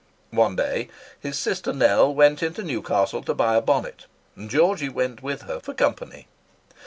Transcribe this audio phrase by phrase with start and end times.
[0.31, 5.21] One day his sister Nell went into Newcastle to buy a bonnet; and Geordie went
[5.21, 6.27] with her "for company."